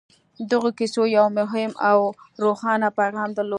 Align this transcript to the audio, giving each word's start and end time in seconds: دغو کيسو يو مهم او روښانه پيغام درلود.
دغو 0.51 0.69
کيسو 0.79 1.03
يو 1.17 1.25
مهم 1.37 1.71
او 1.89 1.99
روښانه 2.43 2.87
پيغام 2.99 3.29
درلود. 3.33 3.49